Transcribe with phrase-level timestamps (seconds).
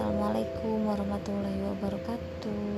[0.00, 2.72] Assalamualaikum warahmatullahi wabarakatuh.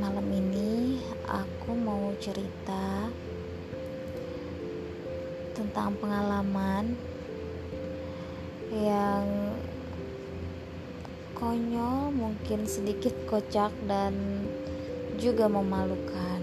[0.00, 0.96] Malam ini
[1.28, 3.12] aku mau cerita
[5.52, 6.96] tentang pengalaman
[8.72, 9.52] yang
[11.36, 14.16] konyol, mungkin sedikit kocak dan
[15.20, 16.40] juga memalukan.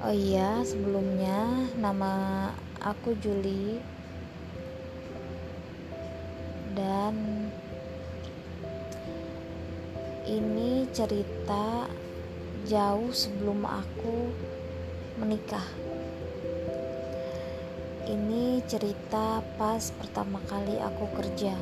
[0.00, 2.48] Oh iya, sebelumnya nama
[2.80, 3.76] aku Juli
[6.72, 7.12] dan
[10.24, 11.84] ini cerita
[12.64, 14.32] jauh sebelum aku
[15.20, 15.66] menikah.
[18.08, 21.54] Ini cerita pas pertama kali aku kerja.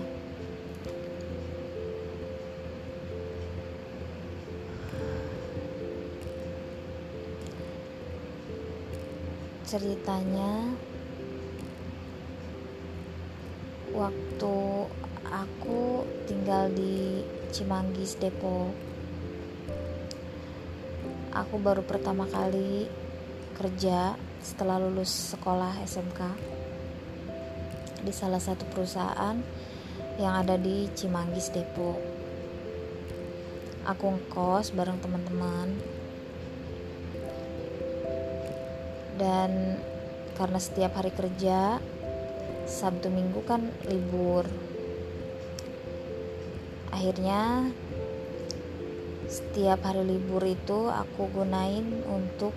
[9.69, 10.73] Ceritanya
[13.93, 14.57] waktu
[15.29, 18.73] aku tinggal di Cimanggis Depok
[21.33, 22.91] aku baru pertama kali
[23.55, 26.21] kerja setelah lulus sekolah SMK
[28.03, 29.39] di salah satu perusahaan
[30.19, 31.99] yang ada di Cimanggis Depok.
[33.87, 35.69] Aku ngkos bareng teman-teman.
[39.19, 39.83] Dan
[40.39, 41.83] karena setiap hari kerja
[42.69, 44.45] Sabtu Minggu kan libur.
[46.93, 47.73] Akhirnya
[49.25, 52.53] setiap hari libur itu aku gunain untuk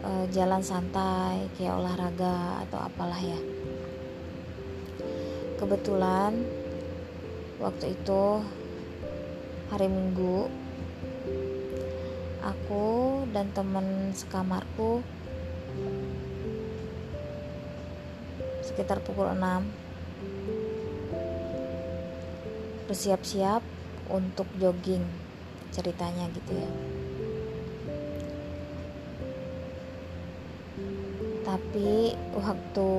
[0.00, 3.40] uh, jalan santai kayak olahraga atau apalah ya.
[5.60, 6.40] Kebetulan
[7.60, 8.40] waktu itu
[9.68, 10.48] hari Minggu
[12.40, 12.84] aku
[13.36, 15.04] dan temen sekamarku
[18.74, 19.38] sekitar pukul 6
[22.90, 23.62] bersiap-siap
[24.10, 25.06] untuk jogging
[25.70, 26.66] ceritanya gitu ya.
[31.46, 32.90] Tapi waktu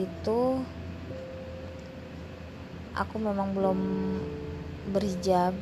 [0.00, 0.40] itu
[2.96, 3.80] aku memang belum
[4.96, 5.52] berhijab.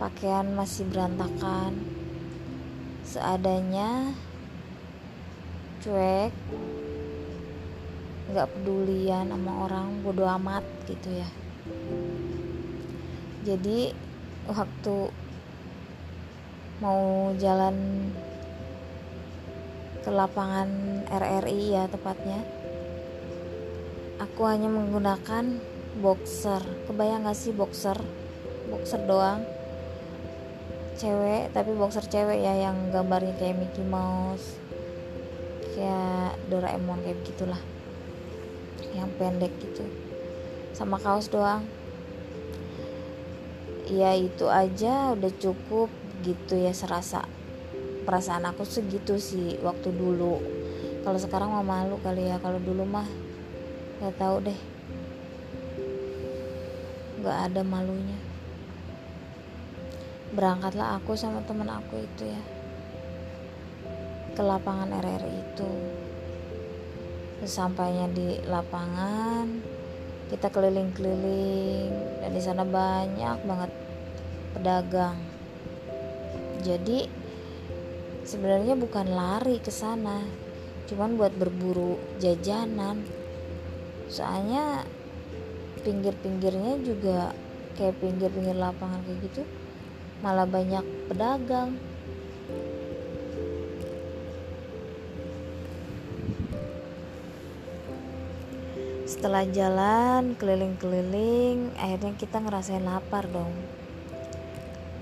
[0.00, 1.76] Pakaian masih berantakan.
[3.04, 4.16] Seadanya
[5.84, 6.32] cuek
[8.28, 11.28] nggak pedulian sama orang bodo amat gitu ya.
[13.48, 13.92] Jadi
[14.48, 14.96] waktu
[16.84, 17.76] mau jalan
[20.04, 20.68] ke lapangan
[21.08, 22.40] RRI ya tepatnya
[24.18, 25.58] aku hanya menggunakan
[26.02, 26.62] boxer.
[26.86, 27.96] Kebayang gak sih boxer?
[28.70, 29.42] Boxer doang.
[30.98, 34.58] Cewek tapi boxer cewek ya yang gambarnya kayak Mickey Mouse
[35.78, 37.62] kayak Doraemon kayak begitulah
[38.94, 39.84] yang pendek gitu.
[40.72, 41.64] Sama kaos doang.
[43.88, 45.88] Ya itu aja udah cukup
[46.20, 47.24] gitu ya serasa
[48.04, 50.40] perasaan aku segitu sih waktu dulu.
[51.04, 53.08] Kalau sekarang mah malu kali ya kalau dulu mah
[54.00, 54.60] nggak tahu deh.
[57.20, 58.18] Nggak ada malunya.
[60.32, 62.42] Berangkatlah aku sama temen aku itu ya
[64.38, 65.70] ke lapangan RRI itu
[67.42, 69.46] sesampainya di lapangan
[70.28, 73.72] kita keliling-keliling dan di sana banyak banget
[74.52, 75.16] pedagang.
[76.60, 77.08] Jadi
[78.28, 80.20] sebenarnya bukan lari ke sana
[80.88, 83.04] cuman buat berburu jajanan.
[84.08, 84.84] Soalnya
[85.80, 87.32] pinggir-pinggirnya juga
[87.78, 89.42] kayak pinggir-pinggir lapangan kayak gitu
[90.18, 91.78] malah banyak pedagang
[99.18, 103.50] setelah jalan keliling-keliling akhirnya kita ngerasain lapar dong.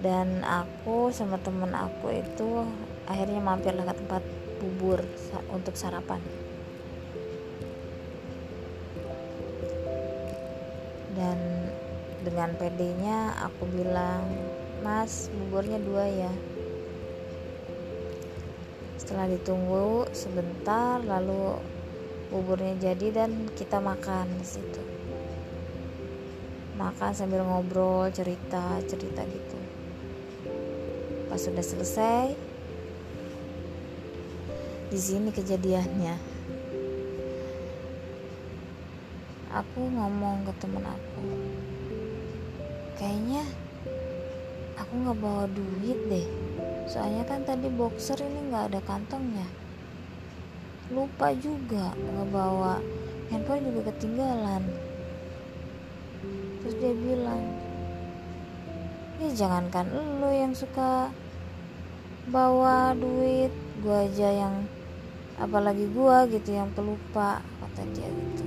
[0.01, 2.65] Dan aku sama temen aku itu
[3.05, 4.25] akhirnya mampirlah ke tempat
[4.57, 5.05] bubur
[5.53, 6.25] untuk sarapan.
[11.13, 11.69] Dan
[12.25, 14.33] dengan pedenya aku bilang
[14.81, 16.33] mas buburnya dua ya.
[18.97, 21.76] Setelah ditunggu sebentar lalu
[22.37, 24.83] buburnya jadi dan kita makan di situ.
[26.77, 29.59] Makan sambil ngobrol cerita cerita gitu.
[31.33, 32.37] Pas sudah selesai
[34.93, 36.37] di sini kejadiannya.
[39.57, 41.25] Aku ngomong ke temen aku
[43.01, 43.45] kayaknya
[44.77, 46.29] aku nggak bawa duit deh.
[46.85, 49.66] Soalnya kan tadi boxer ini nggak ada kantongnya
[50.93, 52.79] lupa juga ngebawa
[53.31, 54.63] handphone juga ketinggalan.
[56.63, 57.43] Terus dia bilang
[59.17, 59.87] ya jangankan
[60.21, 61.11] lo yang suka
[62.29, 63.51] bawa duit
[63.81, 64.67] gua aja yang
[65.41, 68.45] apalagi gua gitu yang pelupa kata dia gitu.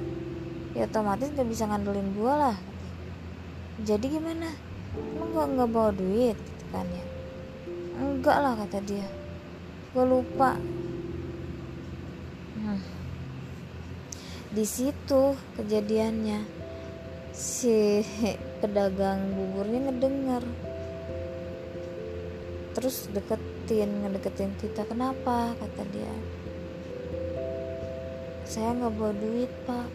[0.78, 2.58] Ya otomatis gak bisa ngandelin gua lah.
[3.84, 4.52] Jadi gimana?
[5.18, 6.36] Lo nggak nggak bawa duit?
[6.36, 7.10] gitu kan ya
[8.00, 9.08] enggak lah kata dia.
[9.92, 10.56] Gue lupa
[12.70, 12.82] hmm.
[14.54, 16.60] di situ kejadiannya
[17.40, 18.04] si
[18.60, 20.44] pedagang buburnya ngedenger.
[22.76, 25.56] Terus deketin ngedeketin kita kenapa?
[25.56, 26.14] kata dia.
[28.44, 29.88] Saya nggak bawa duit pak.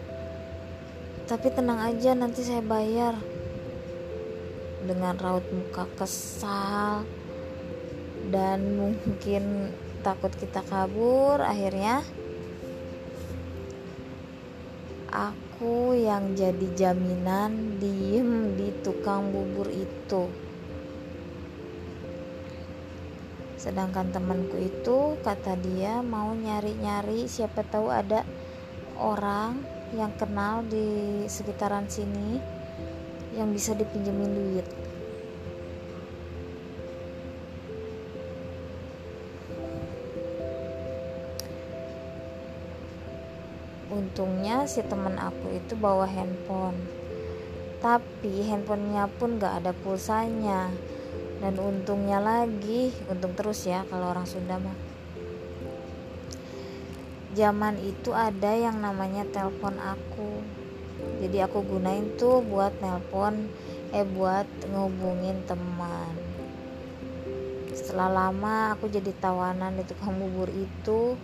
[1.28, 3.16] Tapi tenang aja nanti saya bayar.
[4.84, 7.08] Dengan raut muka kesal
[8.28, 9.72] dan mungkin
[10.04, 12.04] takut kita kabur akhirnya
[15.14, 20.26] aku yang jadi jaminan diem di tukang bubur itu.
[23.54, 28.26] Sedangkan temanku itu kata dia mau nyari-nyari siapa tahu ada
[28.98, 29.62] orang
[29.94, 32.42] yang kenal di sekitaran sini
[33.38, 34.83] yang bisa dipinjemin duit
[43.94, 46.74] untungnya si teman aku itu bawa handphone.
[47.78, 50.74] Tapi handphonenya pun gak ada pulsanya.
[51.38, 54.74] Dan untungnya lagi untung terus ya kalau orang Sunda mah.
[57.34, 60.42] Zaman itu ada yang namanya telepon aku.
[61.20, 63.50] Jadi aku gunain tuh buat nelpon
[63.94, 66.14] eh buat ngehubungin teman.
[67.74, 71.18] Setelah lama aku jadi tawanan di tukang bubur itu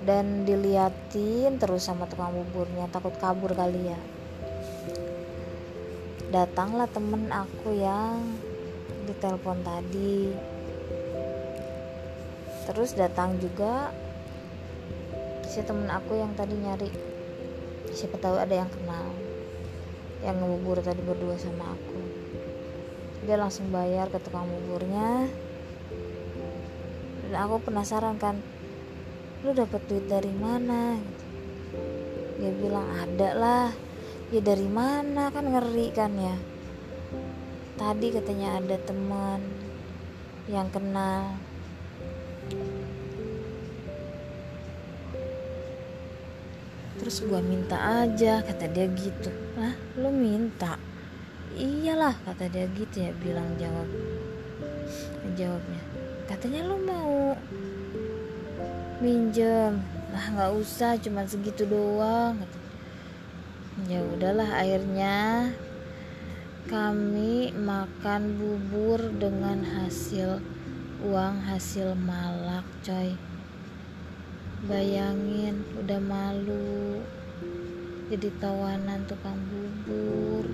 [0.00, 4.00] dan diliatin terus sama tukang buburnya takut kabur kali ya.
[6.32, 8.22] Datanglah temen aku yang
[9.04, 10.32] ditelepon tadi.
[12.70, 13.90] Terus datang juga
[15.50, 16.90] si temen aku yang tadi nyari.
[17.90, 19.10] Siapa tahu ada yang kenal
[20.22, 22.00] yang ngebubur tadi berdua sama aku.
[23.26, 25.28] Dia langsung bayar ke tukang buburnya.
[27.26, 28.38] Dan aku penasaran kan
[29.40, 31.00] lu dapat duit dari mana?
[31.00, 31.24] Gitu.
[32.40, 33.68] dia bilang ada lah.
[34.28, 35.32] Ya dari mana?
[35.32, 36.36] Kan ngeri kan ya.
[37.80, 39.40] Tadi katanya ada teman
[40.44, 41.36] yang kenal.
[47.00, 49.32] Terus gua minta aja kata dia gitu.
[49.56, 50.76] Lah lu minta?
[51.56, 53.88] Iyalah kata dia gitu ya bilang jawab.
[55.32, 55.90] Jawabnya
[56.30, 57.34] katanya lu mau
[59.00, 59.80] minjem.
[60.12, 62.36] Lah nggak usah cuma segitu doang.
[63.88, 65.50] Ya udahlah akhirnya
[66.68, 70.44] kami makan bubur dengan hasil
[71.00, 73.16] uang hasil malak coy.
[74.68, 77.00] Bayangin udah malu
[78.12, 80.44] jadi tawanan tukang bubur.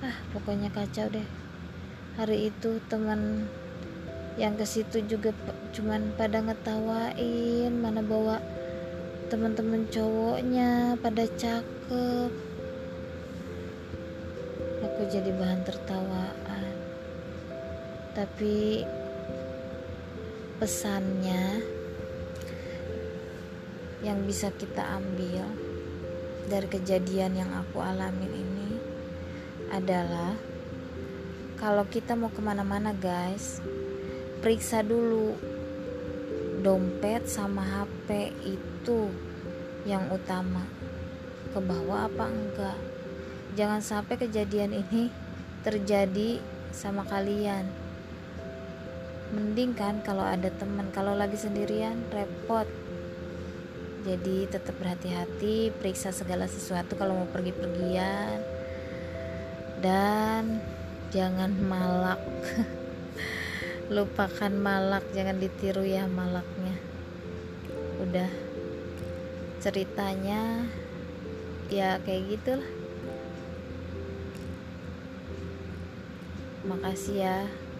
[0.00, 1.28] Ah pokoknya kacau deh.
[2.16, 3.44] Hari itu teman
[4.40, 5.36] yang ke situ juga
[5.76, 8.40] cuman pada ngetawain mana bawa
[9.32, 12.32] teman-teman cowoknya pada cakep.
[14.84, 16.72] Aku jadi bahan tertawaan.
[18.12, 18.84] Tapi
[20.60, 21.64] pesannya
[24.04, 25.48] yang bisa kita ambil
[26.52, 28.70] dari kejadian yang aku alamin ini
[29.72, 30.36] adalah
[31.56, 33.64] kalau kita mau ke mana-mana guys
[34.42, 35.38] periksa dulu.
[36.66, 39.06] Dompet sama HP itu
[39.86, 40.66] yang utama.
[41.54, 42.78] Ke bawah apa enggak?
[43.54, 45.14] Jangan sampai kejadian ini
[45.62, 46.42] terjadi
[46.74, 47.70] sama kalian.
[49.30, 52.66] Mending kan kalau ada teman kalau lagi sendirian repot.
[54.02, 58.42] Jadi tetap berhati-hati periksa segala sesuatu kalau mau pergi-pergian.
[59.78, 60.58] Dan
[61.14, 62.18] jangan malak
[63.90, 66.76] lupakan malak jangan ditiru ya malaknya.
[67.98, 68.30] Udah.
[69.58, 70.66] Ceritanya
[71.66, 72.70] ya kayak gitulah.
[76.62, 77.38] Makasih ya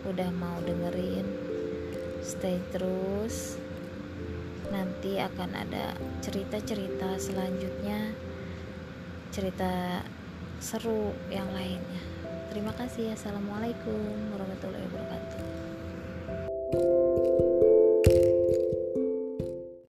[0.08, 1.26] udah mau dengerin.
[2.22, 3.58] Stay terus.
[4.74, 5.94] Nanti akan ada
[6.24, 8.14] cerita-cerita selanjutnya.
[9.30, 10.02] Cerita
[10.62, 12.02] seru yang lainnya.
[12.52, 15.41] Terima kasih assalamualaikum warahmatullahi wabarakatuh